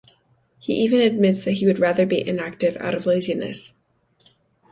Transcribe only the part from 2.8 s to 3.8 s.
of laziness.